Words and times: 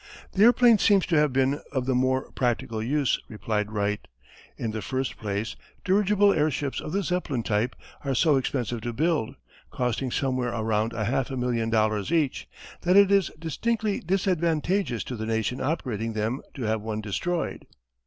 "The 0.31 0.43
airplane 0.45 0.79
seems 0.79 1.05
to 1.05 1.15
have 1.19 1.31
been 1.31 1.61
of 1.71 1.85
the 1.85 1.93
more 1.93 2.31
practical 2.31 2.81
use," 2.81 3.21
replied 3.29 3.71
Wright. 3.71 4.07
"In 4.57 4.71
the 4.71 4.81
first 4.81 5.15
place, 5.15 5.55
dirigible 5.85 6.33
airships 6.33 6.81
of 6.81 6.91
the 6.91 7.03
Zeppelin 7.03 7.43
type 7.43 7.75
are 8.03 8.15
so 8.15 8.37
expensive 8.37 8.81
to 8.81 8.93
build, 8.93 9.35
costing 9.69 10.09
somewhere 10.09 10.55
around 10.55 10.93
a 10.93 11.05
half 11.05 11.29
million 11.29 11.69
dollars 11.69 12.11
each, 12.11 12.49
that 12.81 12.97
it 12.97 13.11
is 13.11 13.29
distinctly 13.37 13.99
disadvantageous 13.99 15.03
to 15.03 15.15
the 15.15 15.27
nation 15.27 15.61
operating 15.61 16.13
them 16.13 16.41
to 16.55 16.63
have 16.63 16.81
one 16.81 17.01
destroyed. 17.01 17.67